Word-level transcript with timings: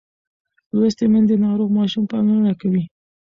لوستې 0.77 1.05
میندې 1.11 1.35
د 1.39 1.43
ناروغ 1.45 1.69
ماشوم 1.77 2.03
پاملرنه 2.11 2.53
کوي. 2.61 2.83